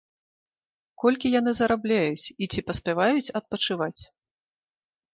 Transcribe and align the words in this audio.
Колькі 1.03 1.27
яны 1.39 1.51
зарабляюць 1.61 2.25
і 2.33 2.43
ці 2.51 2.67
паспяваюць 2.73 3.33
адпачываць? 3.41 3.99